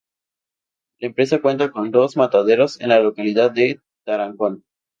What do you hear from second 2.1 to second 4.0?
mataderos en la localidad de